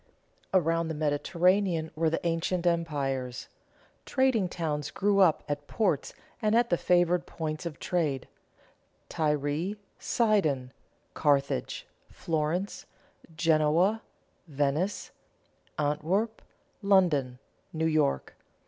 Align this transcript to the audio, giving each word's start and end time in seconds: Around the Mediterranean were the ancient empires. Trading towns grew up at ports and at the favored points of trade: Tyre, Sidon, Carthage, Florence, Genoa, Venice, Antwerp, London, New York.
Around 0.51 0.87
the 0.87 0.95
Mediterranean 0.95 1.91
were 1.95 2.09
the 2.09 2.25
ancient 2.25 2.65
empires. 2.65 3.47
Trading 4.03 4.49
towns 4.49 4.89
grew 4.89 5.19
up 5.19 5.43
at 5.47 5.67
ports 5.67 6.15
and 6.41 6.55
at 6.55 6.71
the 6.71 6.75
favored 6.77 7.27
points 7.27 7.67
of 7.67 7.77
trade: 7.77 8.27
Tyre, 9.09 9.75
Sidon, 9.99 10.71
Carthage, 11.13 11.85
Florence, 12.09 12.87
Genoa, 13.37 14.01
Venice, 14.47 15.11
Antwerp, 15.77 16.41
London, 16.81 17.37
New 17.71 17.85
York. 17.85 18.35